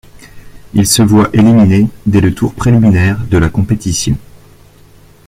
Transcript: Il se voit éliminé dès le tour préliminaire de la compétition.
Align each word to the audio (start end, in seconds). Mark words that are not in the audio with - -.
Il 0.73 0.87
se 0.87 1.03
voit 1.03 1.29
éliminé 1.31 1.87
dès 2.07 2.21
le 2.21 2.33
tour 2.33 2.55
préliminaire 2.55 3.19
de 3.27 3.37
la 3.37 3.49
compétition. 3.49 4.17